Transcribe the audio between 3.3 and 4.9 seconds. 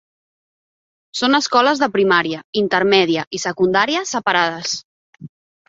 i secundària separades.